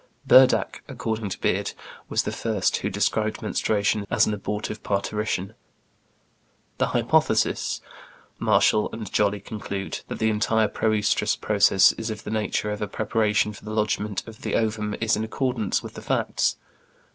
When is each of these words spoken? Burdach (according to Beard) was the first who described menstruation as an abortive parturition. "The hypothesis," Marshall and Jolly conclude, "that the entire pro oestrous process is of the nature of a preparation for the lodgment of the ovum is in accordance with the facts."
Burdach 0.27 0.81
(according 0.87 1.29
to 1.29 1.39
Beard) 1.39 1.73
was 2.09 2.23
the 2.23 2.31
first 2.31 2.77
who 2.77 2.89
described 2.89 3.43
menstruation 3.43 4.07
as 4.09 4.25
an 4.25 4.33
abortive 4.33 4.81
parturition. 4.81 5.53
"The 6.79 6.87
hypothesis," 6.87 7.81
Marshall 8.39 8.89
and 8.93 9.13
Jolly 9.13 9.39
conclude, 9.41 10.01
"that 10.07 10.17
the 10.17 10.31
entire 10.31 10.69
pro 10.69 10.89
oestrous 10.89 11.39
process 11.39 11.91
is 11.91 12.09
of 12.09 12.23
the 12.23 12.31
nature 12.31 12.71
of 12.71 12.81
a 12.81 12.87
preparation 12.87 13.53
for 13.53 13.63
the 13.63 13.69
lodgment 13.73 14.27
of 14.27 14.41
the 14.41 14.55
ovum 14.55 14.95
is 14.99 15.15
in 15.15 15.23
accordance 15.23 15.83
with 15.83 15.93
the 15.93 16.01
facts." 16.01 16.55